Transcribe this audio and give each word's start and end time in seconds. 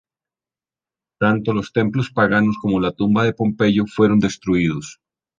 Tanto 1.19 1.53
los 1.53 1.71
templos 1.73 2.09
paganos 2.09 2.55
como 2.59 2.79
la 2.79 2.91
tumba 2.91 3.23
de 3.23 3.33
Pompeyo 3.35 3.85
fueron 3.85 4.19
destruidos. 4.19 4.99